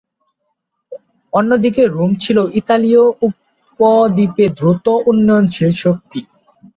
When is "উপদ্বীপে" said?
3.27-4.45